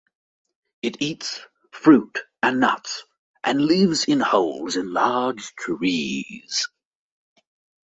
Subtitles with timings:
[0.81, 1.39] It eats
[1.69, 3.03] fruit and nuts
[3.43, 6.67] and lives in holes in large trees.